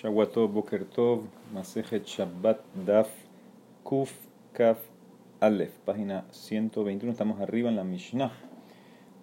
[0.00, 3.10] Shawato Boker Tov, Masejet Shabbat Daf
[3.84, 4.10] Kuf
[4.54, 4.78] Kaf
[5.42, 8.32] Aleph, página 121, estamos arriba en la Mishnah.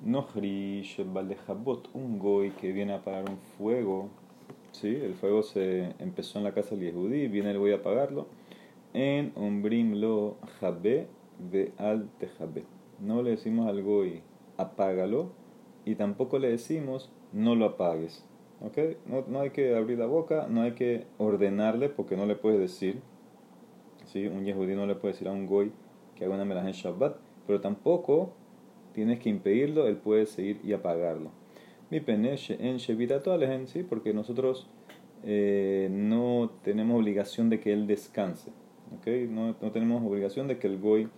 [0.05, 4.09] Nohri Shebalejabot, un goy que viene a apagar un fuego.
[4.71, 4.95] ¿sí?
[5.01, 8.27] El fuego se empezó en la casa del Yehudi, viene el goy a apagarlo.
[8.93, 11.07] En Umbrim lo Jabe
[11.39, 12.65] de al Tejabe.
[12.99, 14.21] No le decimos al goy
[14.57, 15.31] apágalo
[15.85, 18.23] y tampoco le decimos no lo apagues.
[18.61, 18.97] ¿Okay?
[19.05, 22.59] No, no, hay que abrir la boca, no hay que ordenarle porque no le puedes
[22.59, 23.01] decir.
[24.05, 24.27] ¿sí?
[24.27, 25.71] Un yehudí no le puede decir a un goy
[26.15, 28.33] que haga una melaj en Shabbat, pero tampoco
[28.93, 31.29] tienes que impedirlo, él puede seguir y apagarlo.
[31.91, 33.83] Mi peneche en Shevitatoalehen, ¿sí?
[33.83, 34.67] porque nosotros
[35.23, 38.51] eh, no tenemos obligación de que él descanse.
[38.99, 39.27] ¿okay?
[39.27, 41.09] No, no tenemos obligación de que el goy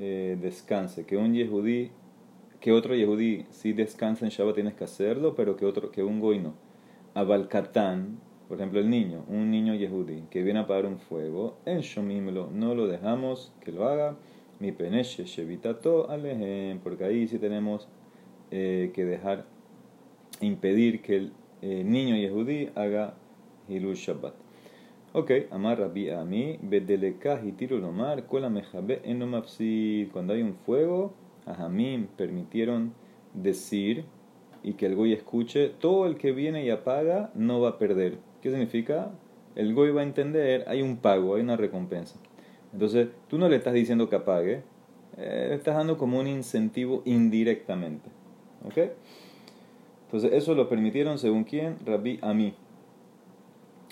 [0.00, 1.90] eh, descanse, que un yehudí
[2.62, 6.20] que otro yehudí si descansa en Shabbat tienes que hacerlo, pero que otro que un
[6.20, 6.54] goy no.
[7.14, 11.80] Abalcatán, por ejemplo el niño, un niño yehudí que viene a apagar un fuego, en
[11.80, 14.16] Shomimlo no lo dejamos que lo haga,
[14.60, 17.88] mi peneche shevitato alejem, porque ahí sí tenemos
[18.50, 19.44] eh, que dejar,
[20.40, 23.14] impedir que el eh, niño yehudí haga
[23.68, 24.34] Hilul Shabbat.
[25.12, 30.54] Ok, amar Rabbi a mí, bedelekah y tiro lomar, kola mejabe enomapsid, cuando hay un
[30.54, 31.12] fuego,
[31.44, 32.94] a Jamim permitieron
[33.34, 34.06] decir
[34.62, 38.18] y que el goy escuche, todo el que viene y apaga no va a perder.
[38.40, 39.10] ¿Qué significa?
[39.54, 42.16] El goy va a entender, hay un pago, hay una recompensa.
[42.72, 44.62] Entonces, tú no le estás diciendo que apague,
[45.18, 48.08] eh, le estás dando como un incentivo indirectamente.
[48.64, 48.78] ¿Ok?
[50.06, 51.76] Entonces, eso lo permitieron según quién?
[51.84, 52.54] Rabbi Ami.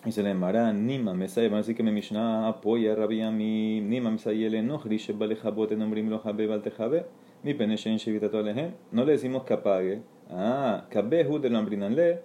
[0.07, 1.49] Y se le llamará Nima Mesaya.
[1.49, 3.83] Van a decir que mi Mishnah apoya a Rabbi Ami.
[3.83, 7.05] Nima Mesaya le no, Grishe Balejabot en Ombrim lo Jabe Baltejabe.
[7.43, 8.75] Mi peneshen shevitato alejen.
[8.93, 10.03] No le decimos que apague.
[10.31, 12.23] Ah, kabehu de le.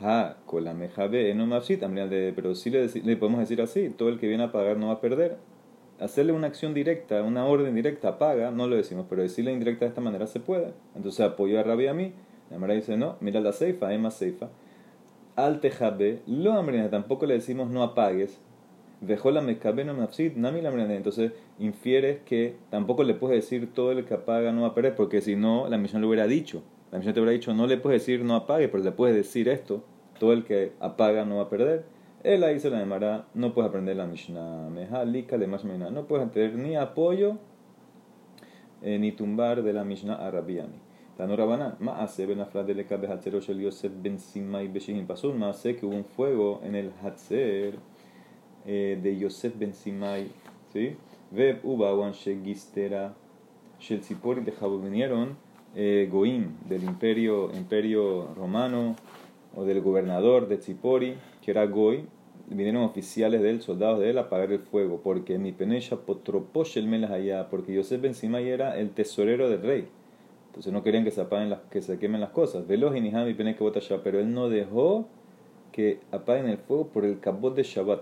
[0.00, 1.80] Ha, kolame jabe no mafsit.
[1.80, 3.90] Pero sí le, le podemos decir así.
[3.90, 5.36] Todo el que viene a pagar no va a perder.
[5.98, 9.88] Hacerle una acción directa, una orden directa, apaga, no lo decimos, pero decirle indirecta de
[9.88, 10.74] esta manera se puede.
[10.94, 12.12] Entonces apoyó a Rabbi a mí.
[12.50, 14.50] La Mara dice, no, mira la ceifa, es más ceifa.
[15.36, 18.38] Al tejabe, lo ambrina, tampoco le decimos no apagues,
[19.00, 24.06] Dejó la mekabeno mafsid, nami la Entonces infieres que tampoco le puedes decir todo el
[24.06, 26.62] que apaga no va a perder, porque si no, la misión le hubiera dicho.
[26.92, 29.48] La misión te hubiera dicho, no le puedes decir no apague, pero le puedes decir
[29.48, 29.84] esto,
[30.18, 31.84] todo el que apaga no va a perder.
[32.22, 36.54] Él ahí se la llamará, no puedes aprender la Mishnah, mejalika le no puedes tener
[36.54, 37.38] ni apoyo
[38.82, 40.80] eh, ni tumbar de la Mishnah arabiani.
[41.16, 42.44] Tano Rabanán, Maase ben
[43.58, 47.78] Yosef ben Simai Beshihim Pasun, Maase que hubo un fuego en el Hatzer
[48.66, 50.28] eh, de Yosef ben Simai,
[50.72, 50.96] ¿sí?
[51.30, 53.14] Veb Ubawan Shegistera
[53.80, 54.00] Shel
[54.44, 55.36] de Jabo vinieron
[55.76, 58.96] eh, Goim del imperio, imperio romano
[59.54, 62.06] o del gobernador de Tzipori, que era Goy,
[62.48, 66.78] vinieron oficiales de él, soldados de él, a apagar el fuego, porque mi penesha potroposh
[66.78, 69.88] el melas allá, porque Yosef ben era el tesorero del rey.
[70.48, 72.66] Entonces no querían que se apaguen las, que se quemen las cosas.
[72.66, 75.06] Veloz y y que pero él no dejó
[75.72, 78.00] que apaguen el fuego por el cabot de Shabbat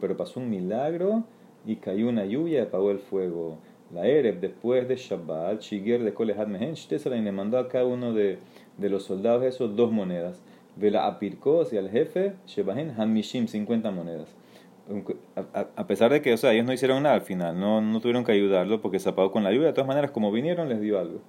[0.00, 1.24] pero pasó un milagro
[1.66, 3.58] y cayó una lluvia y apagó el fuego
[3.93, 6.73] La Ereb, después de Shabbat, Shiger de Kolehad Mehen,
[7.23, 8.39] le mandó a cada uno de,
[8.77, 10.41] de los soldados esos dos monedas.
[10.75, 14.35] Vela Apirkos y al jefe, Shebahen Hamishim, 50 monedas.
[15.75, 18.23] A, pesar de que, o sea, ellos no hicieron nada al final, no, no tuvieron
[18.23, 19.67] que ayudarlo porque se apagó con la lluvia.
[19.67, 21.21] De todas maneras, como vinieron, les dio algo.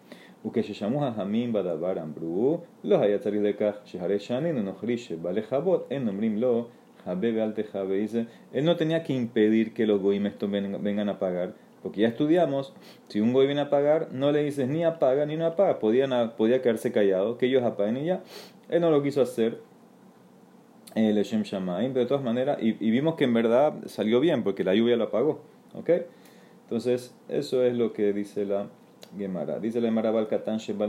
[0.47, 6.39] וכששמעו החמים בדבר אמרו, לא היה צריך לכך שהרי שענינו נוכרי שבעלי חוות אין אומרים
[6.39, 6.69] לו,
[7.07, 10.29] jabé al tejabe, dice, él no tenía que impedir que los goim
[10.81, 12.74] vengan a pagar, porque ya estudiamos,
[13.08, 16.34] si un goy viene a pagar, no le dices ni apaga ni no apaga, podían,
[16.38, 18.22] podía quedarse callado, que ellos apaguen y ya,
[18.70, 19.60] él no lo quiso hacer,
[20.96, 24.44] el Shem Shamaim, pero de todas maneras, y, y, vimos que en verdad salió bien,
[24.44, 25.42] porque la lluvia lo apagó,
[25.74, 25.90] ¿ok?
[26.64, 28.68] Entonces, eso es lo que dice la
[29.18, 29.60] Gemara.
[29.60, 30.60] Dice la Gemara Balkatan.
[30.60, 30.80] Si un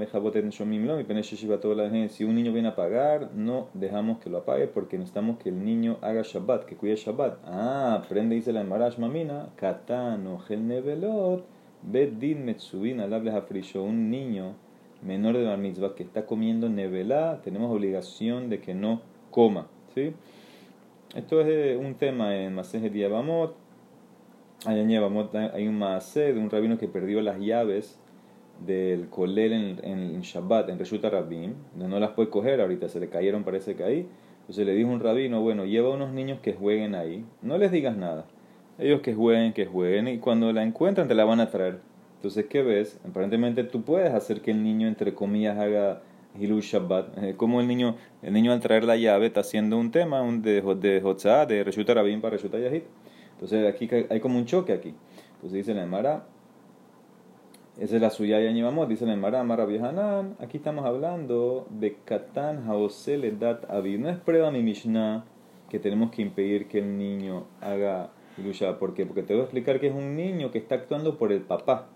[2.35, 6.23] niño viene a pagar, no dejamos que lo apague porque necesitamos que el niño haga
[6.23, 7.39] Shabbat, que cuide Shabbat.
[7.45, 11.45] Ah, aprende, dice la Gemara Shmamina, Katano Gel Nevelot,
[11.83, 13.83] Bedin Metsubin Alable Hafrisho.
[13.83, 14.55] Un niño
[15.03, 19.67] menor de la mitzvah que está comiendo nevelá, tenemos obligación de que no coma.
[19.95, 20.13] ¿sí?
[21.15, 23.57] Esto es eh, un tema en Maseje Diabamot.
[24.65, 27.99] Hay un maase de un rabino que perdió las llaves
[28.67, 33.09] del Kolel en, en, Shabbat, en Reshuta Rabim, no las puede coger ahorita, se le
[33.09, 34.07] cayeron, parece que ahí.
[34.41, 37.71] Entonces le dijo un rabino, bueno, lleva a unos niños que jueguen ahí, no les
[37.71, 38.27] digas nada.
[38.79, 41.79] Ellos que jueguen, que jueguen, y cuando la encuentran te la van a traer.
[42.17, 43.01] Entonces, ¿qué ves?
[43.09, 46.03] Aparentemente tú puedes hacer que el niño, entre comillas, haga
[46.39, 47.19] Hilu Shabbat.
[47.23, 50.43] Eh, como el niño, el niño al traer la llave está haciendo un tema un
[50.43, 52.83] de, de de Reshuta Rabin para Reshuta Yahid.
[53.35, 54.95] Entonces aquí hay como un choque aquí.
[55.35, 56.25] Entonces dice la Emara,
[57.79, 59.67] esa es la suya y Añibamot, dice la Emara, Amara
[60.41, 63.99] aquí estamos hablando de Katan Haosele Dat Aviv.
[63.99, 65.25] No es prueba mi Mishnah
[65.71, 69.07] que tenemos que impedir que el niño haga Hilu ¿Por qué?
[69.07, 71.89] Porque te voy a explicar que es un niño que está actuando por el papá.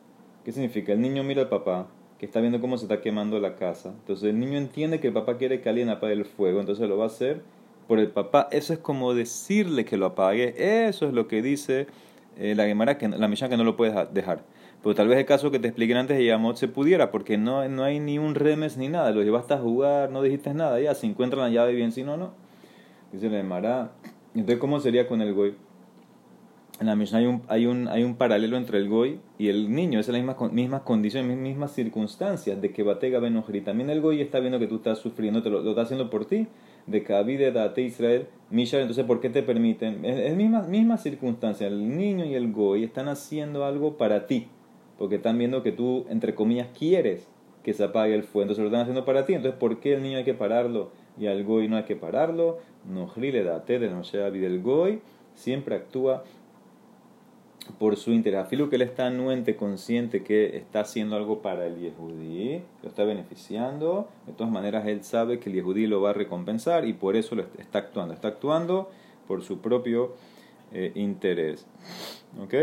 [0.47, 0.93] ¿Qué significa?
[0.93, 1.89] El niño mira al papá,
[2.19, 3.91] que está viendo cómo se está quemando la casa.
[3.91, 6.97] Entonces el niño entiende que el papá quiere que alguien apague el fuego, entonces lo
[6.97, 7.43] va a hacer
[7.87, 8.49] por el papá.
[8.51, 10.55] Eso es como decirle que lo apague.
[10.89, 11.87] Eso es lo que dice
[12.39, 14.56] eh, la la Mishnah que no lo puedes dejar.
[14.87, 17.69] Pero tal vez el caso que te expliqué antes de Yamot se pudiera, porque no,
[17.69, 19.11] no hay ni un remes ni nada.
[19.11, 20.81] Lo llevaste a jugar, no dijiste nada.
[20.81, 22.35] Ya, si encuentran la llave bien, si no, no.
[23.11, 23.91] Dice la Gemara.
[24.37, 25.57] Entonces, ¿cómo sería con el Goy?
[26.79, 29.75] en la Mishnah hay un, hay un, hay un paralelo entre el goy y el
[29.75, 34.21] niño, es la misma, mismas condiciones, mismas circunstancias de que Batega y También el goy
[34.21, 36.47] está viendo que tú estás sufriendo, te lo, lo está haciendo por ti,
[36.87, 40.05] de que de Date Israel, Mishar, entonces ¿por qué te permiten?
[40.05, 44.49] Es, es misma, misma circunstancia, el niño y el goy están haciendo algo para ti,
[44.99, 47.29] porque están viendo que tú, entre comillas, quieres
[47.63, 50.03] que se apague el fuego, entonces lo están haciendo para ti, entonces ¿por qué el
[50.03, 52.59] niño hay que pararlo y al goy no hay que pararlo?
[52.89, 55.01] No le date de no sea el goy,
[55.35, 56.23] siempre actúa
[57.79, 58.41] por su interés.
[58.41, 63.05] Afilo que él está anuente, consciente que está haciendo algo para el Yehudí, lo está
[63.05, 67.17] beneficiando, de todas maneras él sabe que el Yehudí lo va a recompensar y por
[67.17, 68.15] eso lo está actuando.
[68.15, 68.91] Está actuando
[69.27, 70.15] por su propio
[70.73, 71.67] eh, interés.
[72.41, 72.55] ¿Ok?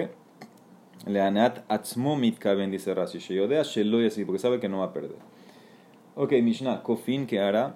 [1.06, 3.20] Leanat atzmo mitkaven, dice Rashi.
[3.20, 5.18] Sheyodea sheloy así, porque sabe que no va a perder.
[6.16, 7.76] Ok, Mishnah, kofin que hará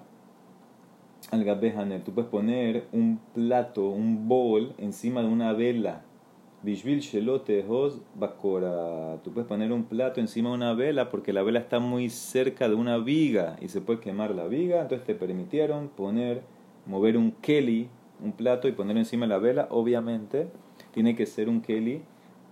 [1.30, 2.02] al gabehanel.
[2.02, 6.02] Tú puedes poner un plato, un bol encima de una vela
[6.60, 9.20] Bishvil shelote hoz bakora.
[9.22, 12.68] Tú puedes poner un plato encima de una vela porque la vela está muy cerca
[12.68, 14.82] de una viga y se puede quemar la viga.
[14.82, 16.42] Entonces te permitieron poner,
[16.84, 17.88] mover un keli,
[18.20, 19.68] un plato y ponerlo encima de la vela.
[19.70, 20.48] Obviamente
[20.90, 22.02] tiene que ser un keli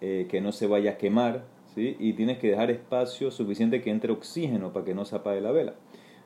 [0.00, 1.44] eh, que no se vaya a quemar
[1.74, 1.96] ¿sí?
[1.98, 5.52] y tienes que dejar espacio suficiente que entre oxígeno para que no se apague la
[5.52, 5.74] vela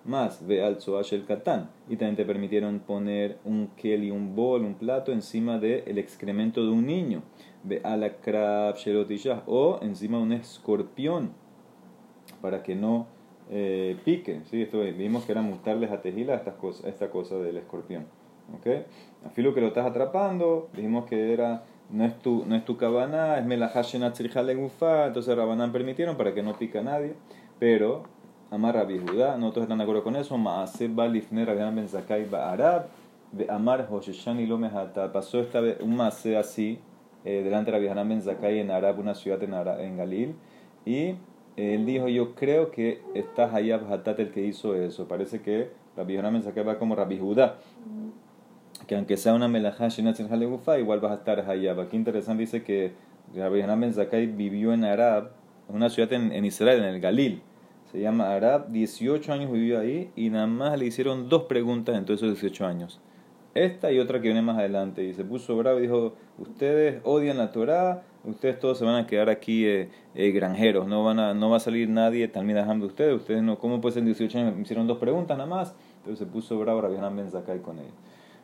[0.05, 0.78] más ve al
[1.11, 1.70] el katán.
[1.88, 6.70] Y también te permitieron poner un keli, un bol, un plato encima del excremento de
[6.70, 7.22] un niño.
[7.64, 8.76] Ve a la krab
[9.46, 11.32] o encima de un escorpión
[12.40, 13.06] para que no
[13.50, 14.40] eh, pique.
[14.44, 14.62] ¿sí?
[14.62, 16.43] Esto vimos que era mutarles a tejila
[16.84, 18.06] esta cosa del escorpión.
[18.58, 18.84] ¿okay?
[19.34, 23.45] Que lo estás atrapando, dijimos que era no es tu, no es tu cabana, es
[23.45, 24.03] melahashen
[24.57, 27.15] gufa, entonces Rabanán permitieron para que no pique a nadie,
[27.59, 28.05] pero
[28.51, 30.37] Amar Rabbi Judá, nosotros están de acuerdo con eso.
[30.37, 32.89] Maase Balifner Rabbi Ben Zakai Arab,
[33.31, 34.59] de Amar Hosheshani Lo
[35.13, 36.81] Pasó esta vez un maase así,
[37.25, 40.35] eh, delante de Rabbi Hanan Ben Zakai en Arab, una ciudad en, en Galil.
[40.85, 41.15] Y
[41.57, 45.07] él dijo: Yo creo que está Hayab Hatat el que hizo eso.
[45.07, 47.59] Parece que Rabbi Hanan Ben Zakai va como Rabbi Judá.
[48.91, 49.87] Que aunque sea una melajá
[50.81, 51.79] igual vas a estar Hayab.
[51.79, 52.91] Aquí interesante dice que
[53.37, 55.31] Rabbi Ben Zakai vivió en Arab,
[55.69, 57.41] una ciudad en, Israel, en el Galil
[57.93, 62.05] se llama Arab, 18 años vivió ahí y nada más le hicieron dos preguntas en
[62.05, 63.01] todos esos 18 años.
[63.55, 65.05] Esta y otra que viene más adelante.
[65.05, 69.07] Y se puso bravo y dijo, ustedes odian la Torah, ustedes todos se van a
[69.07, 72.87] quedar aquí eh, eh, granjeros, no, van a, no va a salir nadie también dejando
[72.87, 74.57] ustedes, ustedes no, ¿cómo puede ser 18 años?
[74.57, 77.31] Me hicieron dos preguntas nada más, entonces se puso bravo Rabbi Hanan Ben
[77.63, 77.95] con ellos.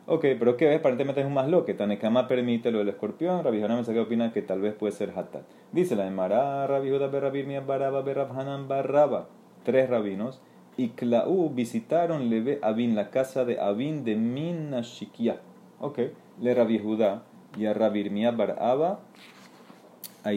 [0.07, 0.73] Ok, pero ¿qué?
[0.73, 4.41] Aparentemente es un más que Tanekama permite lo del escorpión, Rabbi Hanan Ben opina que
[4.41, 5.43] tal vez puede ser Hatat.
[5.73, 9.27] Dice la de Mará, Rabbi Huda Berrabir Baraba Berrab Hanan Barraba
[9.67, 10.39] tres rabinos,
[10.77, 15.41] y Klaú visitaron Leve Abin, la casa de Abin de Minashikia.
[15.81, 15.99] Ok,
[16.39, 17.23] le Rabbi Judá
[17.57, 19.01] y a Rabbi Irmía Bar Abba,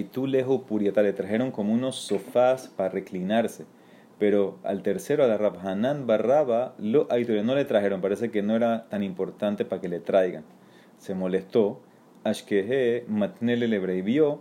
[0.03, 3.67] tú Lejo Puriata, le trajeron como unos sofás para reclinarse.
[4.21, 8.87] Pero al tercero, a la Rabhanan Barraba, lo no le trajeron, parece que no era
[8.89, 10.45] tan importante para que le traigan.
[10.99, 11.81] Se molestó.
[12.23, 14.41] Ashkehe Matnele le vio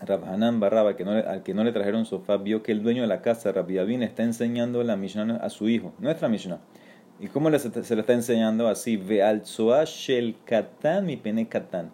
[0.00, 3.08] Rabhanan Barraba, que no, al que no le trajeron sofá, vio que el dueño de
[3.08, 6.58] la casa, Rabbi está enseñando la Mishnah a su hijo, nuestra Mishnah.
[7.20, 8.66] ¿Y cómo se lo está enseñando?
[8.66, 11.92] Así, ve al shel katan mi pene katan.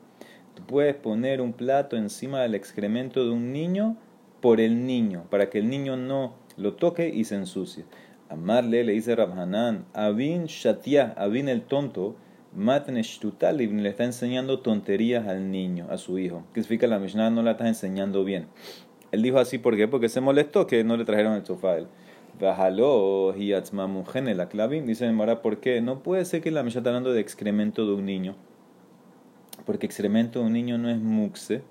[0.54, 3.96] Tú puedes poner un plato encima del excremento de un niño
[4.40, 7.84] por el niño, para que el niño no lo toque y se ensucie.
[8.28, 12.14] Amarle le dice Rabhanan, Abin Shatia, Abin el tonto,
[12.56, 16.44] le está enseñando tonterías al niño, a su hijo.
[16.52, 18.46] ¿Qué significa la Mishnah no la está enseñando bien?
[19.12, 19.88] Él dijo así, ¿por qué?
[19.88, 21.86] Porque se molestó que no le trajeron el sofá a él.
[24.34, 24.86] la clavin.
[24.86, 25.80] Dice Mara, ¿por qué?
[25.80, 28.36] No puede ser que la Mishnah está hablando de excremento de un niño.
[29.66, 31.62] Porque excremento de un niño no es muxe.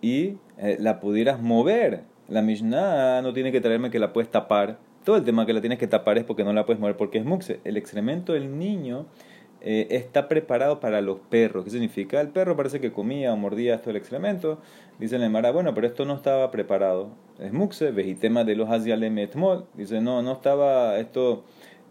[0.00, 2.02] Y eh, la pudieras mover.
[2.28, 5.60] La Mishnah no tiene que traerme que la puedes tapar todo el tema que la
[5.60, 7.60] tienes que tapar es porque no la puedes mover porque es muxe.
[7.64, 9.06] El excremento del niño
[9.60, 11.64] eh, está preparado para los perros.
[11.64, 12.20] ¿Qué significa?
[12.20, 14.58] El perro parece que comía o mordía esto el excremento.
[14.98, 17.10] Dice el Mara, bueno, pero esto no estaba preparado.
[17.38, 19.66] Es muxe, vejitema de los etmol.
[19.74, 21.44] Dice, no, no estaba, esto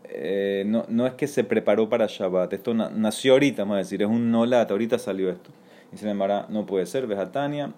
[0.05, 2.53] eh, no, no es que se preparó para Shabbat.
[2.53, 5.51] Esto nació ahorita, vamos a decir, es un nolat, ahorita salió esto.
[5.91, 7.73] Dice el Mara, no puede ser, vejatania.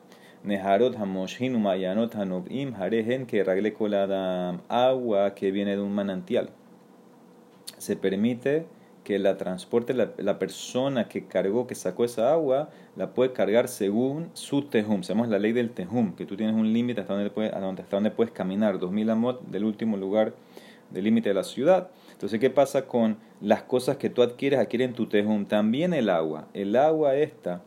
[0.45, 6.49] Neharot Hamoshin Umayanot Hanobim Harehen que ragle colada agua que viene de un manantial.
[7.77, 8.67] Se permite
[9.03, 14.29] que la transporte la, persona que cargó, que sacó esa agua, la puede cargar según
[14.33, 15.03] su tejum.
[15.03, 18.11] Sabemos la ley del tejum, que tú tienes un límite hasta donde, puedes, hasta donde
[18.11, 20.33] puedes caminar, 2000 amot del último lugar
[20.89, 21.89] del límite de la ciudad.
[22.11, 25.45] Entonces, ¿qué pasa con las cosas que tú adquieres, adquieren tu tejum?
[25.45, 26.47] También el agua.
[26.53, 27.61] El agua esta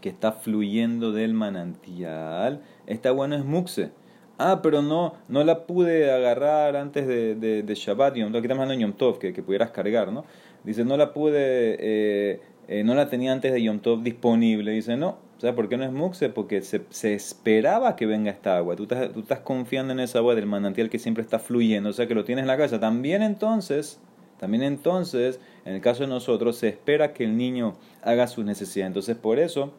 [0.00, 3.90] que está fluyendo del manantial, esta agua no es muxe.
[4.38, 8.46] Ah, pero no, no la pude agarrar antes de, de, de Shabbat, Yom Tov, aquí
[8.46, 10.24] estamos hablando de Yom Tov, que, que pudieras cargar, ¿no?
[10.64, 14.72] Dice, no la pude, eh, eh, no la tenía antes de Yom Tov disponible.
[14.72, 16.30] Dice, no, ¿sabes por qué no es muxe?
[16.30, 18.76] Porque se, se esperaba que venga esta agua.
[18.76, 21.92] Tú estás, tú estás confiando en esa agua del manantial que siempre está fluyendo, o
[21.92, 22.80] sea que lo tienes en la casa.
[22.80, 24.00] También entonces,
[24.38, 28.88] también entonces, en el caso de nosotros, se espera que el niño haga sus necesidades.
[28.88, 29.74] Entonces, por eso,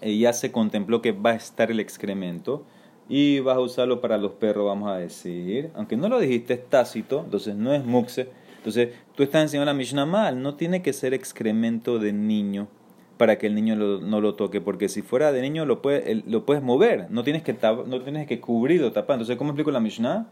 [0.00, 2.64] eh, ya se contempló que va a estar el excremento
[3.08, 5.70] y vas a usarlo para los perros, vamos a decir.
[5.74, 8.28] Aunque no lo dijiste, es tácito, entonces no es muxe.
[8.58, 12.68] Entonces, tú estás enseñando la Mishnah mal, no tiene que ser excremento de niño
[13.16, 16.46] para que el niño no lo toque, porque si fuera de niño lo, puede, lo
[16.46, 19.14] puedes mover, no tienes que, no tienes que cubrirlo, tapar.
[19.14, 20.28] Entonces, ¿cómo explico la Mishnah?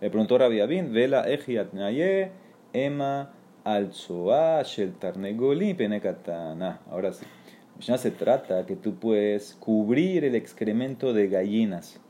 [0.00, 2.30] Le preguntó Rabbi Abin, vela ejiat naye,
[2.72, 3.32] ema
[3.64, 6.80] alzoa shel tarnegoli penekatana.
[6.90, 7.26] Ahora sí.
[7.78, 12.00] Mishnah se trata que tú puedes cubrir el excremento de gallinas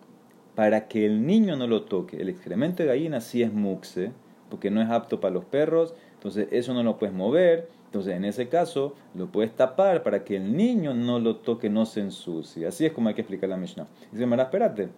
[0.54, 2.16] para que el niño no lo toque.
[2.16, 4.12] El excremento de gallina sí es muxe,
[4.48, 7.68] porque no es apto para los perros, entonces eso no lo puedes mover.
[7.84, 11.87] Entonces, en ese caso, lo puedes tapar para que el niño no lo toque, no
[11.87, 12.66] se ensucie.
[12.66, 13.87] Así es como hay que explicar la Mishnah.
[14.10, 14.88] Dice, Mara, espérate.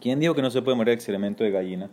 [0.00, 1.90] ¿Quién dijo que no se puede mover el excremento de gallina?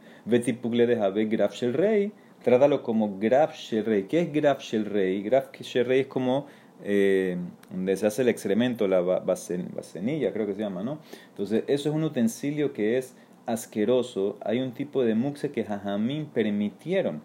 [0.62, 2.12] Pugle de Jabe Graf Rey.
[2.43, 4.03] Trátalo como Graf Rey.
[4.03, 5.22] ¿Qué es Graf Rey?
[5.24, 6.48] Graf Rey es como
[6.84, 7.38] eh,
[7.72, 11.00] donde se hace el excremento, la basenilla, creo que se llama, ¿no?
[11.29, 13.15] Entonces, eso es un utensilio que es
[13.46, 14.38] asqueroso.
[14.41, 17.22] Hay un tipo de muxe que Jajamín permitieron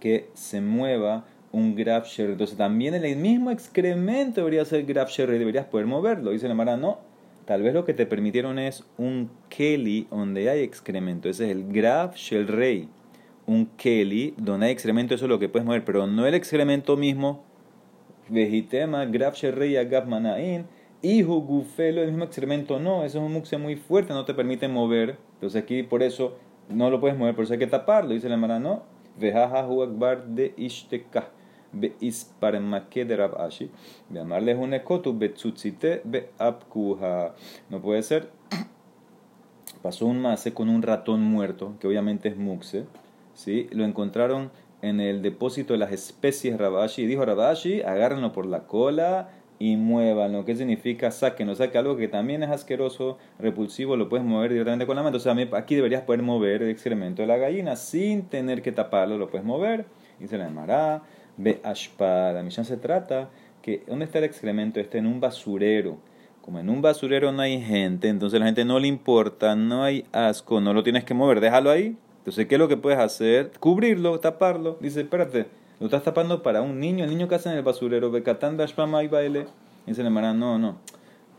[0.00, 5.86] que se mueva un graf Entonces, también el mismo excremento debería ser graf deberías poder
[5.86, 6.32] moverlo.
[6.32, 6.98] Dice la Mara, no.
[7.44, 11.28] Tal vez lo que te permitieron es un keli donde hay excremento.
[11.28, 12.16] Ese es el graf
[12.48, 12.88] rey.
[13.46, 16.96] Un keli donde hay excremento, eso es lo que puedes mover, pero no el excremento
[16.96, 17.44] mismo
[18.28, 20.66] Vejitema, Graf Sherrey Agaf Manain,
[21.02, 24.68] Hijo Gufelo, el mismo excremento, no, eso es un muxe muy fuerte, no te permite
[24.68, 25.18] mover.
[25.34, 26.36] Entonces aquí por eso
[26.68, 28.14] no lo puedes mover, por eso hay que taparlo.
[28.14, 28.82] Dice la Mara, no.
[29.18, 31.28] Vejaja Huakbar de Ishteka.
[31.72, 33.70] Be isparmake de Rabashi.
[34.08, 37.34] Ve amarles un ekotu betzutzite be apkuha.
[37.68, 38.30] No puede ser.
[39.82, 42.86] Pasó un mase con un ratón muerto, que obviamente es muxe.
[43.34, 43.68] ¿sí?
[43.72, 44.50] Lo encontraron
[44.84, 47.06] en el depósito de las especies Rabashi.
[47.06, 50.44] Dijo Rabashi, agárrenlo por la cola y muévanlo.
[50.44, 51.48] ¿Qué significa saquen?
[51.48, 55.02] O sea que algo que también es asqueroso, repulsivo, lo puedes mover directamente con la
[55.02, 55.16] mano.
[55.16, 59.30] Entonces aquí deberías poder mover el excremento de la gallina sin tener que taparlo, lo
[59.30, 59.86] puedes mover.
[60.20, 61.02] Y se la llamará
[61.38, 62.32] ve ashpa.
[62.32, 63.30] La misión se trata
[63.62, 64.80] que ¿dónde está el excremento?
[64.80, 65.96] Está en un basurero.
[66.42, 70.04] Como en un basurero no hay gente, entonces la gente no le importa, no hay
[70.12, 73.50] asco, no lo tienes que mover, déjalo ahí entonces, ¿qué es lo que puedes hacer?
[73.60, 74.78] Cubrirlo, taparlo.
[74.80, 75.44] Dice, espérate,
[75.78, 79.04] lo estás tapando para un niño, el niño que hace en el basurero, Bekatán Dashpama
[79.04, 79.44] y baile.
[79.84, 80.78] Dice el hermano, no, no.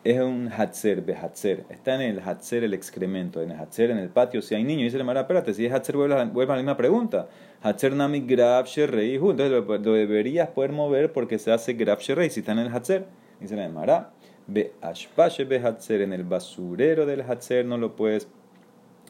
[0.03, 1.65] Es un hatzer, hatzer.
[1.71, 4.43] Está en el hatzer el excremento, en el hatzer, en el patio.
[4.43, 7.29] Si hay niños, dice el hermano, espérate, si es hatzer, vuelve a, la misma pregunta.
[7.63, 12.41] Hatzer nami grab sherrei Entonces lo, deberías poder mover porque se hace grab sherrei si
[12.41, 13.07] está en el hatzer.
[13.39, 14.09] Dice el hermano,
[14.45, 18.27] be ashpashe be hatzer, en el basurero del hatzer no lo puedes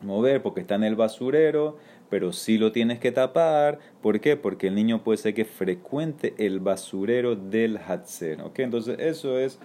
[0.01, 1.77] mover porque está en el basurero,
[2.09, 3.79] pero sí lo tienes que tapar.
[4.01, 4.37] ¿Por qué?
[4.37, 8.41] Porque el niño puede ser que frecuente el basurero del Hatzer.
[8.41, 8.59] ¿ok?
[8.59, 9.59] Entonces eso es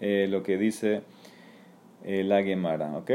[0.00, 1.02] eh, lo que dice
[2.04, 2.96] eh, la Gemara.
[2.96, 3.10] ¿ok?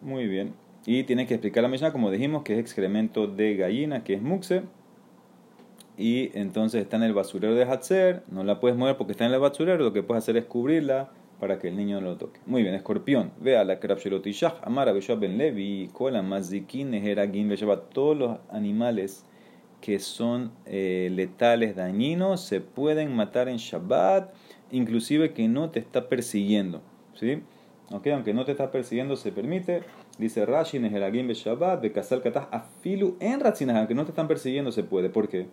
[0.00, 0.54] Muy bien.
[0.86, 4.22] Y tienes que explicar la Mishnah, como dijimos, que es excremento de gallina, que es
[4.22, 4.62] muxe.
[5.98, 9.34] Y entonces está en el basurero de Hatzer, no la puedes mover porque está en
[9.34, 12.38] el basurero, lo que puedes hacer es cubrirla para que el niño no lo toque.
[12.46, 13.32] Muy bien, escorpión.
[13.40, 17.52] Vea la krabshelotishach, amara ben levi, kola mazikin, neheragin,
[17.92, 19.24] Todos los animales
[19.80, 24.32] que son eh, letales, dañinos, se pueden matar en Shabbat,
[24.70, 26.82] inclusive que no te está persiguiendo.
[27.14, 27.42] ¿sí?
[27.90, 29.82] Aunque no te está persiguiendo, se permite.
[30.18, 34.84] Dice Rashi, Neheragim Shabbat, Bekasal Katah, Afilu en Ratzinah, que no te están persiguiendo se
[34.84, 35.08] puede.
[35.08, 35.46] ¿Por qué?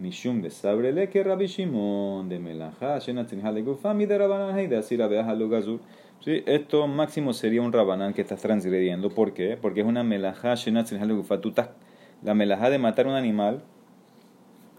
[0.00, 5.34] Mishum besabrele que Rabbi Shimon de Melajá, Shena Tzinhal de de Rabanan de Asira Beaja
[5.34, 5.80] Lugazur.
[6.20, 6.42] ¿Sí?
[6.46, 9.10] Esto máximo sería un Rabanán que estás transgrediendo.
[9.10, 9.58] ¿Por qué?
[9.60, 11.40] Porque es una Melajá, Shena Tzinhal de Gufam.
[11.42, 11.68] Tú estás,
[12.22, 13.62] la Melajá de matar un animal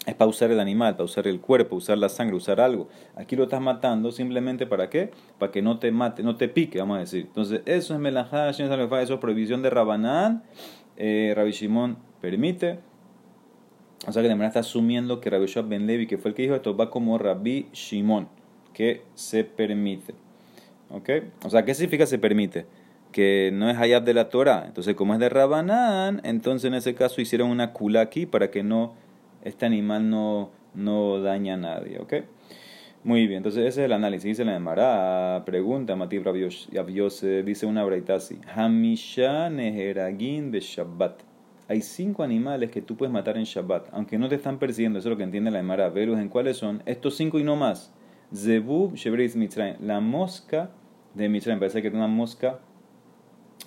[0.08, 2.90] es para usar el animal, para usar el cuerpo, usar la sangre, usar algo.
[3.16, 5.12] Aquí lo estás matando simplemente para qué?
[5.38, 7.26] Para que no te mate, no te pique, vamos a decir.
[7.28, 10.42] Entonces, eso es melajá, eso es prohibición de Rabanán.
[10.98, 12.80] Eh, Rabbi Shimon permite.
[14.08, 16.36] O sea que de manera está asumiendo que Rabbi Shab Ben Levi, que fue el
[16.36, 18.28] que dijo esto, va como Rabbi Shimon,
[18.74, 20.16] que se permite.
[20.90, 21.10] ¿Ok?
[21.46, 22.66] O sea, ¿qué significa se permite?
[23.12, 24.64] Que no es hayab de la Torah.
[24.66, 28.64] Entonces, como es de Rabanán, entonces en ese caso hicieron una kula aquí para que
[28.64, 28.94] no
[29.44, 32.14] este animal no, no daña a nadie, ¿ok?
[33.04, 34.26] Muy bien, entonces ese es el análisis.
[34.26, 41.31] Dice la Emara, pregunta Matib Rabiose, dice una breita así: Hamisha Neheragin de Shabbat.
[41.72, 45.08] Hay cinco animales que tú puedes matar en Shabbat, aunque no te están persiguiendo, eso
[45.08, 45.88] es lo que entiende la Emara.
[45.88, 47.94] Verus en cuáles son estos cinco y no más.
[48.36, 50.72] Zebub Shebreis Mitzrayim, la mosca
[51.14, 52.60] de Mitzrayim, parece que era una mosca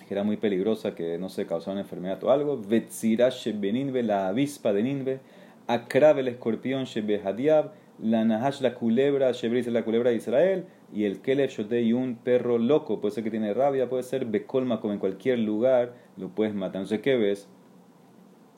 [0.07, 2.61] que era muy peligrosa, que no se causaba una enfermedad o algo.
[2.61, 5.19] Vetzira Shebeninbe, la avispa de Ninbe
[5.65, 11.21] Akrab el escorpión Shebehadiab, la Nahash la culebra, Shebris la culebra de Israel, y el
[11.21, 14.99] Keleb Shotei un perro loco, puede ser que tiene rabia, puede ser Bekolma como en
[14.99, 16.81] cualquier lugar, lo puedes matar.
[16.81, 17.49] No sé qué ves.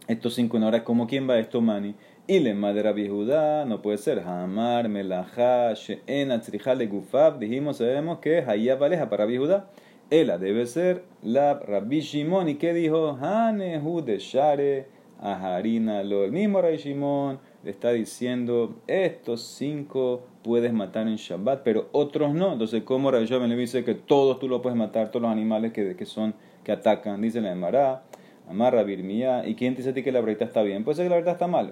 [0.08, 1.96] Estos cinco ahora, como quién va esto, Mani?
[2.28, 4.20] Y le madera Judá, no puede ser.
[4.20, 9.70] Hamar, Melajá, She'en, Atzrijale, Gufab, dijimos, sabemos que Hayab Aleja para Judá.
[10.10, 12.48] Ela debe ser la Rabbi Shimon.
[12.48, 13.18] ¿Y qué dijo?
[13.22, 14.88] Hanehu de Share
[15.20, 21.16] a Harina, lo el mismo Ray Shimon le está diciendo, estos cinco puedes matar en
[21.16, 22.54] Shabbat, pero otros no.
[22.54, 25.74] Entonces, ¿cómo Ray Shimon le dice que todos tú lo puedes matar, todos los animales
[25.74, 27.22] que, que son, que atacan?
[27.22, 28.04] Dice la Emara,
[28.50, 30.84] Amarra Birmía, ¿y quién dice a ti que la verdad está bien?
[30.84, 31.70] Puede ser que la verdad está mal.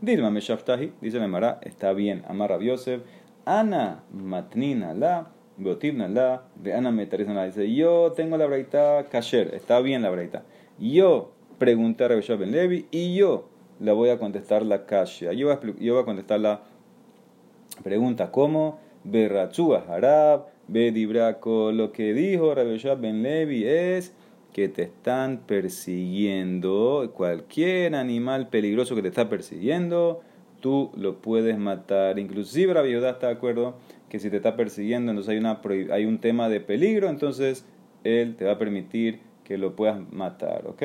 [0.00, 2.22] Dilma meshaftahi, dice la Emara, está bien.
[2.28, 3.00] Amarra Yosef,
[3.46, 10.02] Ana matnina la la, de Ana la dice, yo tengo la braita kasher, está bien
[10.02, 10.42] la braita.
[10.78, 13.48] Yo pregunté a Rabbi Ben Levi y yo
[13.80, 15.34] le voy a contestar la kasher.
[15.34, 16.60] Yo voy a, contestar la
[17.82, 18.78] pregunta, ¿cómo?
[19.04, 24.12] Berrachua Harab, Bedibraco, lo que dijo Rabbi Ben Levi es
[24.52, 30.22] que te están persiguiendo, cualquier animal peligroso que te está persiguiendo,
[30.60, 32.18] tú lo puedes matar.
[32.18, 33.76] Inclusive Rabbi está de acuerdo
[34.08, 35.60] que si te está persiguiendo, entonces hay, una,
[35.92, 37.64] hay un tema de peligro, entonces
[38.02, 40.82] él te va a permitir que lo puedas matar, ¿ok?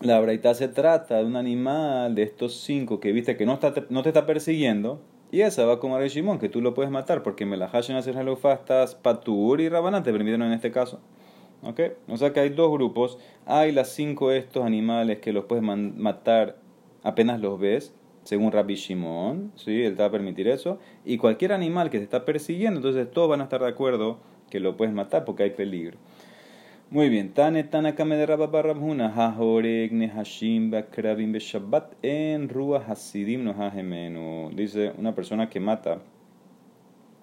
[0.00, 3.74] La braita se trata de un animal de estos cinco que viste que no, está,
[3.90, 5.00] no te está persiguiendo,
[5.34, 7.96] y esa va como a Shimon, que tú lo puedes matar, porque me la hashen
[7.96, 11.00] hacer fastas patur y rabanán te permitieron en este caso.
[11.64, 11.80] ¿Ok?
[12.06, 13.18] O sea que hay dos grupos.
[13.44, 16.58] Hay las cinco estos animales que los puedes matar
[17.02, 17.92] apenas los ves
[18.22, 19.82] según Rabbi Shimon, ¿sí?
[19.82, 23.28] él te va a permitir eso, y cualquier animal que te está persiguiendo, entonces todos
[23.28, 24.18] van a estar de acuerdo
[24.50, 25.98] que lo puedes matar porque hay peligro.
[26.94, 34.50] Muy bien, Tane Tanakame de Rabba Barrabhuna, Hahoreg Nehashim Bakrabim Beshabbat en Rua Hasidim no
[34.54, 36.02] Dice una persona que mata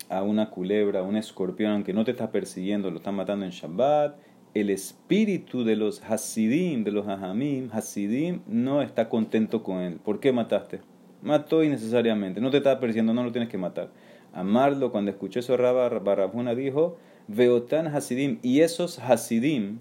[0.09, 3.51] a una culebra, a un escorpión, aunque no te está persiguiendo, lo está matando en
[3.51, 4.17] Shabbat
[4.53, 10.01] el espíritu de los Hasidim, de los Hahamim, Hasidim, no está contento con él.
[10.03, 10.81] ¿Por qué mataste?
[11.21, 13.89] Mató innecesariamente, no te está persiguiendo, no lo tienes que matar.
[14.33, 19.79] Amarlo, cuando escuché eso, Barabuna dijo, Veotan Hasidim, y esos Hasidim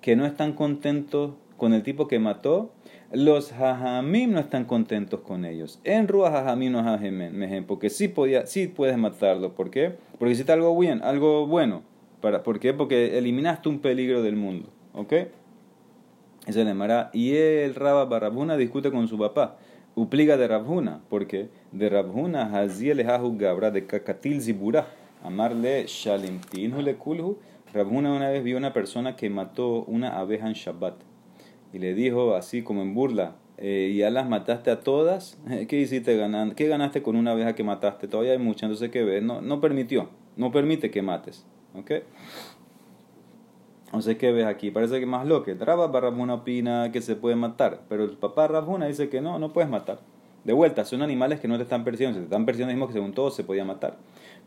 [0.00, 2.72] que no están contentos con el tipo que mató,
[3.12, 5.80] los Hajamim no están contentos con ellos.
[5.84, 9.54] En Ruach Hajamim no porque sí, podía, sí puedes matarlo.
[9.54, 9.96] ¿Por qué?
[10.18, 11.82] Porque hiciste algo bien, algo bueno.
[12.20, 12.72] Para, ¿Por qué?
[12.72, 14.68] Porque eliminaste un peligro del mundo.
[14.94, 15.12] ¿Ok?
[16.46, 16.56] Es
[17.12, 19.56] Y el Rabba Barabuna discute con su papá.
[19.94, 21.00] Upliga de Rabhuna.
[21.08, 21.48] ¿Por qué?
[21.72, 24.86] De Rabhuna, Haziel Gabra de Kakatil Zibura.
[25.22, 27.38] Amarle Shalimtin le Kulhu.
[27.72, 30.94] Rabhuna una vez vio una persona que mató una abeja en Shabbat.
[31.72, 33.36] Y le dijo así como en burla.
[33.58, 35.38] Eh, ¿Ya las mataste a todas?
[35.68, 36.54] ¿Qué hiciste ganando?
[36.54, 38.08] ¿Qué ganaste con una abeja que mataste?
[38.08, 39.22] Todavía hay muchas, entonces ¿qué ves?
[39.22, 40.08] No, no permitió.
[40.36, 41.44] No permite que mates.
[41.74, 41.90] ¿Ok?
[44.00, 44.70] Sé qué ves aquí.
[44.70, 47.82] Parece que más lo que Rabba Barrabuna opina que se puede matar.
[47.88, 50.00] Pero el papá Rabuna dice que no, no puedes matar.
[50.44, 52.16] De vuelta, son animales que no te están persiguiendo.
[52.16, 53.98] Si te están persiguiendo, mismo que según todo se podía matar.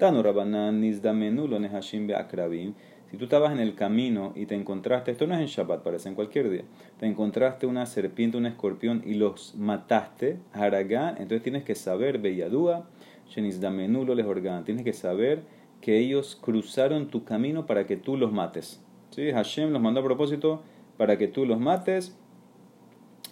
[0.03, 2.73] Tano Rabanan Nizdamenulo Nehashim Akrabim.
[3.09, 6.09] Si tú estabas en el camino y te encontraste, esto no es en Shabbat, parece
[6.09, 6.63] en cualquier día,
[6.99, 12.85] te encontraste una serpiente, un escorpión y los mataste, Haragán, entonces tienes que saber, Beyadúa,
[13.29, 15.43] Shenizdamenulo Les Organ, tienes que saber
[15.79, 18.83] que ellos cruzaron tu camino para que tú los mates.
[19.11, 19.31] ¿Sí?
[19.31, 20.63] Hashem los mandó a propósito
[20.97, 22.13] para que tú los mates.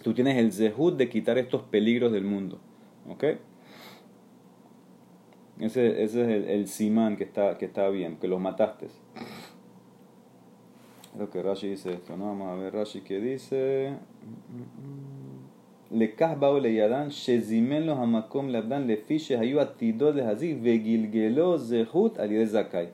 [0.02, 2.60] Tú tienes el zehut de quitar estos peligros del mundo.
[3.10, 3.24] ¿Ok?
[5.60, 8.86] Ese, ese es el, el, simán que está, que está bien, que los mataste.
[8.86, 8.92] Es
[11.18, 12.26] lo que Rashi dice esto, ¿no?
[12.26, 13.98] Vamos a ver Rashi que dice.
[14.22, 15.22] Mm, mm, mm,
[15.92, 20.62] le o le yadan, shezimen los amakom le abdan le fiches ayu atidot le hazik
[21.58, 22.88] zehut alide zakai.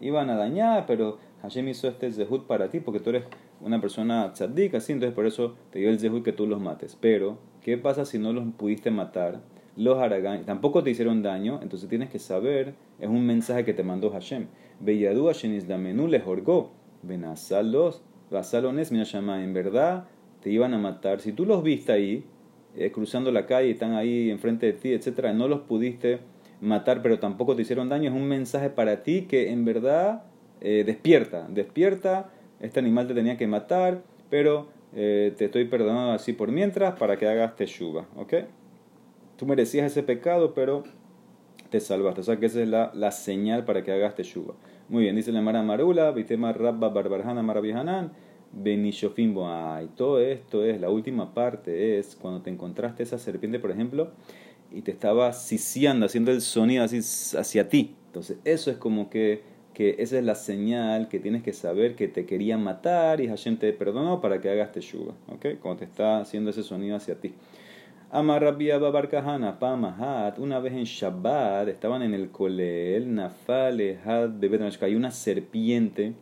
[0.00, 3.24] Iban a dañar, pero Hashem hizo este zehut para ti porque tú eres
[3.60, 6.96] una persona tzadik, así, entonces por eso te dio el zehut que tú los mates.
[7.00, 9.40] Pero, ¿qué pasa si no los pudiste matar?
[9.76, 13.82] Los haragañ tampoco te hicieron daño, entonces tienes que saber, es un mensaje que te
[13.82, 14.46] mandó Hashem.
[14.80, 20.04] Beyadu Hashem islamenu les orgó, benasalos, vasalones minashama, en verdad
[20.42, 21.20] te iban a matar.
[21.20, 22.24] Si tú los viste ahí,
[22.76, 26.20] eh, cruzando la calle, están ahí enfrente de ti, etcétera, no los pudiste
[26.60, 30.24] matar, pero tampoco te hicieron daño, es un mensaje para ti que en verdad
[30.60, 32.30] eh, despierta, despierta,
[32.60, 37.16] este animal te tenía que matar, pero eh, te estoy perdonando así por mientras para
[37.16, 38.34] que hagas teshuva, ¿ok?
[39.42, 40.84] Tú merecías ese pecado, pero
[41.68, 44.54] te salvaste, o sea que esa es la, la señal para que hagas teshuva.
[44.88, 48.12] Muy bien, dice la Mara Marula, Vitema Rabba Barbarjana Maravihanan,
[48.52, 49.48] Benishofimbo.
[49.48, 54.12] Ay, todo esto es, la última parte es cuando te encontraste esa serpiente, por ejemplo,
[54.70, 57.00] y te estaba siciando, haciendo el sonido así
[57.36, 57.96] hacia ti.
[58.06, 59.42] Entonces, eso es como que,
[59.74, 63.56] que esa es la señal que tienes que saber que te quería matar y Hashem
[63.56, 65.58] te perdonó para que hagas teshuva, ¿ok?
[65.60, 67.34] Cuando te está haciendo ese sonido hacia ti.
[68.14, 74.94] Amarrabia Babarkahana, Pamahat, una vez en Shabbat estaban en el Kolel, Nafale, Had, de hay
[74.94, 76.12] una serpiente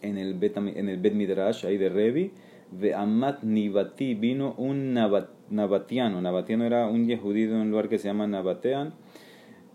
[0.00, 2.30] en el, Bet, en el Bet Midrash, ahí de Revi,
[2.70, 6.22] de Amat Nivati, vino un Nabatiano.
[6.22, 8.94] Nabatiano era un yehudí en un lugar que se llama Nabatean,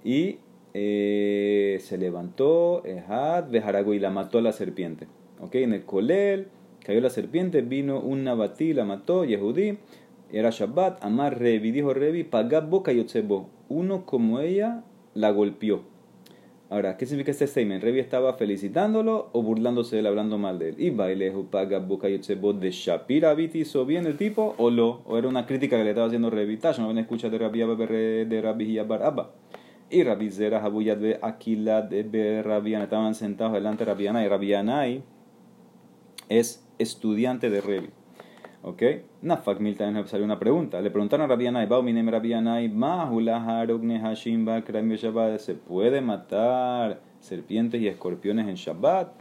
[0.01, 0.37] y
[0.73, 5.07] eh, se levantó, Ehad, Beharago, y la mató a la serpiente.
[5.41, 5.55] ¿Ok?
[5.55, 6.47] En el Kolel
[6.85, 9.77] cayó la serpiente, vino un Nabatí, la mató, Yehudí,
[10.31, 13.49] era Shabbat, Amar Revi, dijo Revi, Pagab Boca Yotzebo.
[13.69, 14.83] Uno como ella
[15.13, 15.83] la golpeó.
[16.69, 17.83] Ahora, ¿qué significa este statement?
[17.83, 20.75] ¿Revi estaba felicitándolo o burlándose de él, hablando mal de él?
[20.79, 25.17] Y bailejo paga boca y de Shapira Viti hizo bien el tipo o lo, o
[25.17, 26.57] era una crítica que le estaba haciendo Revi.
[26.57, 29.31] Tash, no ven escucha de Rabbi de Rabbi Abba.
[29.91, 35.03] Y Rabbi Zera Habuyat de Aquila de Rabiana estaban sentados delante de Rabiana y Rabianai
[36.29, 37.89] es estudiante de Revi.
[38.67, 38.81] ¿Ok?
[39.21, 40.81] Nafak Mil también salió una pregunta.
[40.81, 42.67] Le preguntaron a Rabianai, Bau Minem Rabianai,
[45.37, 49.13] ¿se puede matar serpientes y escorpiones en Shabbat?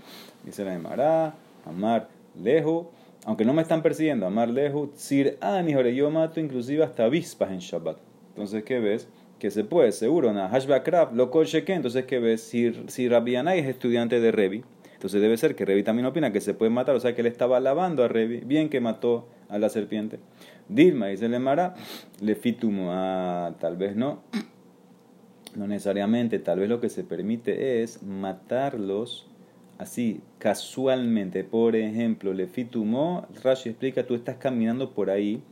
[0.44, 1.34] Dice la Emara,
[1.66, 2.08] Amar
[2.42, 2.86] Lehu.
[3.26, 7.58] Aunque no me están persiguiendo, Amar Lehu, Sir Ani, yo mato inclusive hasta avispas en
[7.58, 7.98] Shabbat.
[8.30, 9.10] Entonces, ¿qué ves?
[9.38, 11.74] Que se puede, seguro, na Hashbakraf, lo cheque.
[11.74, 12.40] Entonces, ¿qué ves?
[12.40, 16.40] Si, si Rabianai es estudiante de Revi, entonces debe ser que Revi también opina que
[16.40, 19.58] se puede matar, o sea que él estaba alabando a Revi, bien que mató a
[19.58, 20.18] la serpiente.
[20.68, 21.74] Dilma dice le mara,
[22.20, 24.22] le fitumo, ah, tal vez no,
[25.54, 29.26] no necesariamente, tal vez lo que se permite es matarlos
[29.78, 31.44] así, casualmente.
[31.44, 35.42] Por ejemplo, le fitumo, Rashi explica, tú estás caminando por ahí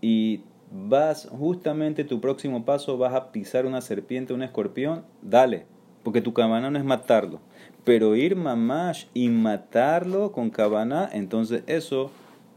[0.00, 5.66] y vas, justamente tu próximo paso, vas a pisar una serpiente, un escorpión, dale,
[6.02, 7.40] porque tu cabana no es matarlo.
[7.84, 12.10] Pero ir mamash y matarlo con cabana, entonces eso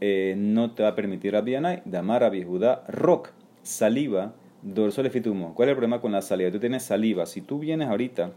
[0.04, 3.30] eh, no te va a permitir Abianai, Damar Judá, rock,
[3.62, 5.54] saliva, dorsal fitumo.
[5.54, 6.50] ¿Cuál es el problema con la saliva?
[6.50, 7.24] Tú tienes saliva.
[7.24, 8.32] Si tú vienes ahorita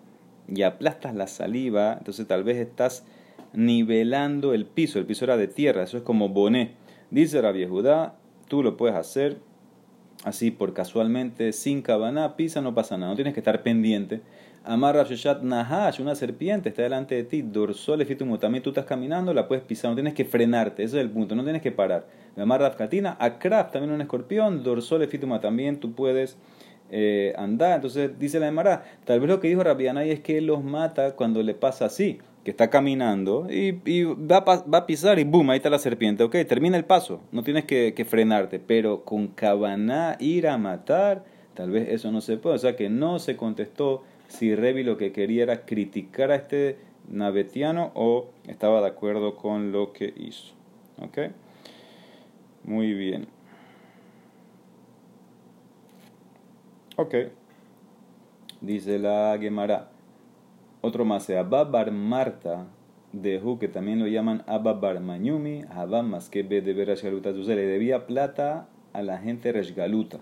[0.47, 3.03] y aplastas la saliva, entonces tal vez estás
[3.53, 4.99] nivelando el piso.
[4.99, 6.73] El piso era de tierra, eso es como boné.
[7.09, 8.13] Dice Rabbi Judá,
[8.47, 9.37] tú lo puedes hacer
[10.23, 13.09] así por casualmente, sin cabana, pisa, no pasa nada.
[13.09, 14.21] No tienes que estar pendiente
[14.65, 19.33] Amar Sheshat Nahash, una serpiente está delante de ti, dorsole fitumo, también tú estás caminando,
[19.33, 22.07] la puedes pisar, no tienes que frenarte, ese es el punto, no tienes que parar.
[22.37, 26.37] Amar Rafkatina, Akraf, también un escorpión, dorsole fituma, también tú puedes
[26.91, 27.75] eh, andar.
[27.75, 31.15] Entonces dice la Emara, tal vez lo que dijo Rabianay es que él los mata
[31.15, 33.71] cuando le pasa así, que está caminando y,
[34.03, 37.65] va, a, pisar y boom, ahí está la serpiente, ok, termina el paso, no tienes
[37.65, 41.23] que, frenarte, pero con Cabaná ir a matar,
[41.55, 44.97] tal vez eso no se puede, o sea que no se contestó si Revi lo
[44.97, 50.53] que quería era criticar a este navetiano o estaba de acuerdo con lo que hizo.
[51.01, 51.17] ¿Ok?
[52.63, 53.27] Muy bien.
[56.97, 57.15] Ok.
[58.61, 59.89] Dice la Gemara.
[60.81, 62.67] Otro más, Abba Bar Marta,
[63.11, 68.05] de Hu, que también lo llaman Abba Bar Manyumi, Abba que de ver Le debía
[68.07, 70.19] plata a la gente Reshgaluta.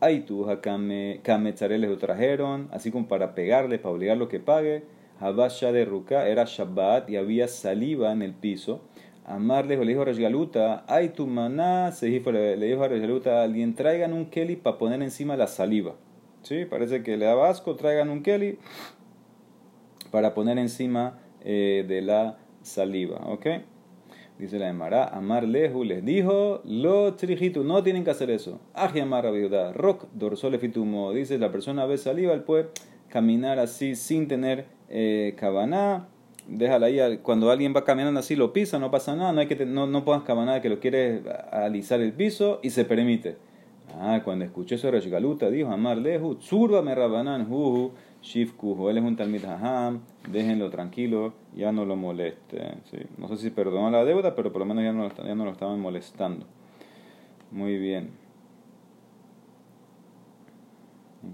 [0.00, 0.46] Aitu,
[1.22, 4.84] Kametzareles lo trajeron, así como para pegarle, para obligarlo que pague.
[5.20, 8.80] Habasha de Ruka era Shabbat y había saliva en el piso.
[9.26, 14.26] Amarles le dijo a Galuta, Aitu maná, se le dijo a Galuta, alguien traigan un
[14.26, 15.94] keli para poner encima la saliva.
[16.42, 16.64] ¿Sí?
[16.64, 18.58] Parece que le da asco, traigan un keli
[20.10, 23.18] para poner encima eh, de la saliva.
[23.26, 23.46] ¿Ok?
[24.40, 28.58] Dice la Emara, Amar Lehu les dijo, lo trijitu, no tienen que hacer eso.
[28.72, 30.58] Aji Amar viuda, rock dorsole.
[30.58, 32.68] Dice, la persona ve saliva, él puede
[33.10, 35.36] caminar así sin tener eh.
[36.48, 39.66] Déjala ahí, cuando alguien va caminando así lo pisa, no pasa nada, no hay que
[39.66, 41.22] no, no pongas cabaná que lo quiere
[41.52, 43.36] alisar el piso y se permite.
[43.94, 46.38] Ah, cuando escuché eso, Galuta dijo, Amar Lehu,
[46.82, 47.46] me rabanan,
[48.20, 48.22] juju.
[48.22, 52.82] Shifku, él es un Talmid Haham, déjenlo tranquilo, ya no lo molesten.
[52.90, 52.98] ¿sí?
[53.18, 55.52] No sé si perdonó la deuda, pero por lo menos ya no, ya no lo
[55.52, 56.46] estaban molestando.
[57.50, 58.10] Muy bien.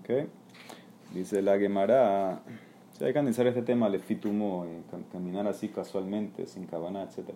[0.01, 0.29] Ok.
[1.15, 2.43] Dice la Gemara.
[2.93, 4.65] Se hay que analizar este tema, le fitumo,
[5.13, 7.29] caminar así casualmente, sin cabana, etc.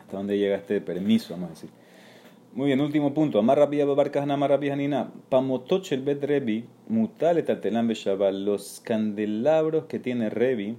[0.00, 1.70] ¿Hasta dónde llega este permiso, vamos a decir?
[2.56, 3.38] Muy bien, último punto.
[3.38, 5.12] Amar rabia babarkahana, amar rabia hanina.
[5.28, 8.46] Pamotoch el bet rebi, beshabal.
[8.46, 10.78] Los candelabros que tiene rebi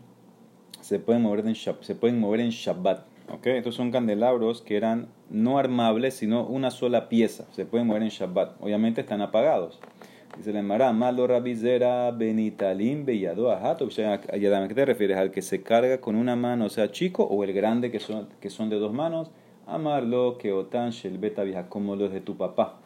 [0.81, 3.05] se pueden mover en, se pueden mover en Shabbat.
[3.31, 3.57] ¿okay?
[3.57, 7.45] Estos son candelabros que eran no armables, sino una sola pieza.
[7.51, 8.59] Se pueden mover en Shabbat.
[8.59, 9.79] Obviamente están apagados.
[10.35, 13.85] Dice la Emara, malo rabizera benitalim beyado ahato.
[13.85, 14.19] ¿A
[14.67, 15.17] qué te refieres?
[15.17, 18.29] ¿Al que se carga con una mano, o sea, chico, o el grande que son,
[18.41, 19.29] que son de dos manos?
[19.67, 22.79] Amarlo que otan beta vieja, como los de tu papá.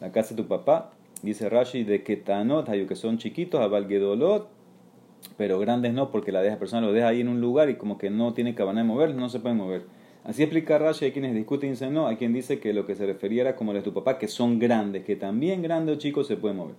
[0.00, 4.48] La casa de tu papá, dice Rashi, de que tanot, que son chiquitos, avalgedolot,
[5.36, 7.98] pero grandes no, porque la deja persona lo deja ahí en un lugar y como
[7.98, 9.82] que no tiene cabana de mover, no se pueden mover.
[10.24, 12.94] Así explica Rashi, hay quienes discuten y dicen no, hay quien dice que lo que
[12.94, 15.98] se refería era como los de tu papá, que son grandes, que también grandes o
[15.98, 16.74] chicos se pueden mover.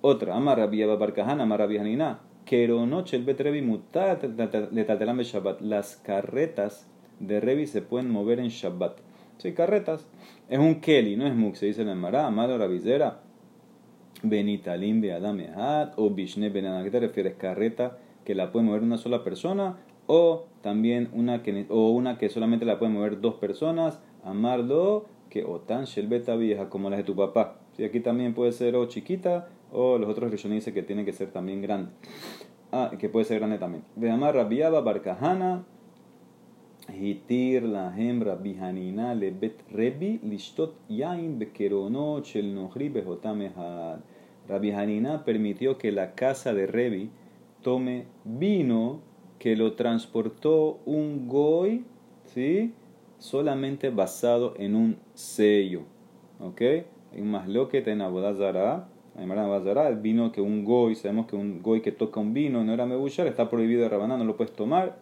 [0.00, 2.20] Otra, Amar Barcajana, Amar Nina,
[2.86, 4.24] noche el Betrevi Mutat
[4.72, 5.60] le Shabbat.
[5.60, 6.86] Las carretas
[7.20, 8.98] de Revi se pueden mover en Shabbat.
[9.38, 10.06] Sí, carretas.
[10.48, 13.20] Es un Keli, no es Muk, se dice en el Mará, Amado Ravizera,
[14.22, 16.84] Benitalim Beadamehat, o Bishne Benana.
[16.84, 17.34] ¿Qué te refieres?
[17.34, 22.28] Carreta que la puede mover una sola persona, o también una que, o una que
[22.28, 27.04] solamente la pueden mover dos personas, amarlo, que o tan Shelbeta vieja como las de
[27.04, 27.58] tu papá.
[27.76, 31.12] Sí, aquí también puede ser o chiquita, o los otros Rishonim dicen que tiene que
[31.12, 31.90] ser también grande.
[32.70, 33.84] Ah, que puede ser grande también.
[33.96, 35.64] De amar Rabiaba Barcajana,
[36.88, 44.00] Hitir la hembra bihanina le bet rebi lishtot yain bekeronot shel nohri behotamehad.
[44.48, 47.10] Rabbi Hanina permitió que la casa de Rebi
[47.62, 49.00] tome vino
[49.38, 51.84] que lo transportó un goy,
[52.24, 52.72] ¿sí?
[53.18, 55.82] Solamente basado en un sello,
[56.40, 56.60] ¿ok?
[56.60, 61.92] Hay un masloquet en Abodazara, el vino que un goy, sabemos que un goy que
[61.92, 64.98] toca un vino no era mebushar, está prohibido de Rabaná, no lo puedes tomar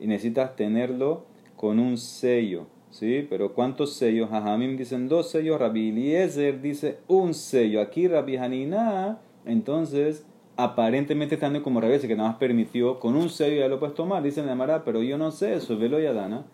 [0.00, 1.24] y necesitas tenerlo
[1.56, 2.66] con un sello.
[2.90, 3.26] ¿Sí?
[3.28, 4.30] Pero ¿cuántos sellos?
[4.30, 7.82] Jajamim dicen dos sellos, Rabbi Eliezer dice un sello.
[7.82, 10.24] Aquí Rabbi Hanina, entonces,
[10.56, 14.22] aparentemente estando como Rabbi que nada más permitió, con un sello ya lo puedes tomar,
[14.22, 16.46] dicen la pero yo no sé eso, velo y Adana.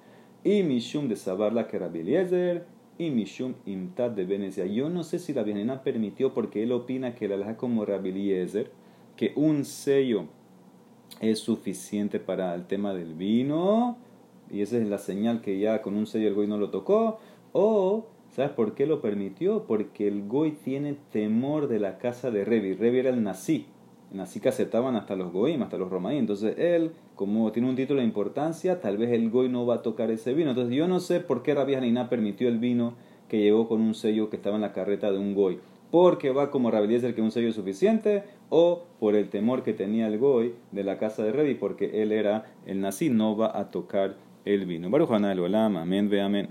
[0.42, 2.66] Y Mishum de Sabarla que Rabbi Eliezer,
[2.98, 4.66] y Mishum Imtad de Venecia.
[4.66, 8.10] Yo no sé si Rabbi Hanina permitió, porque él opina que la deja como Rabbi
[8.10, 8.70] Eliezer,
[9.16, 10.26] que un sello
[11.20, 13.96] es suficiente para el tema del vino,
[14.50, 17.18] y esa es la señal que ya con un sello el goy no lo tocó,
[17.52, 19.64] o, ¿sabes por qué lo permitió?
[19.64, 22.74] Porque el goy tiene temor de la casa de Revi.
[22.74, 23.66] Revi era el nací.
[24.12, 26.18] Nací que aceptaban hasta los goyim, hasta los romaní.
[26.18, 29.82] Entonces él, como tiene un título de importancia, tal vez el goy no va a
[29.82, 30.50] tocar ese vino.
[30.50, 32.92] Entonces yo no sé por qué Rabbi Hanina permitió el vino
[33.28, 35.58] que llegó con un sello que estaba en la carreta de un goy
[35.92, 40.18] porque va como el que un sello suficiente, o por el temor que tenía el
[40.18, 44.16] Goy de la casa de Revi, porque él era el nací, no va a tocar
[44.46, 44.88] el vino.
[44.88, 46.40] Baruch amén ve amén.